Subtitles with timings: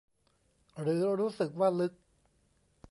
[0.79, 1.93] หรือรู้สึกว่าลึก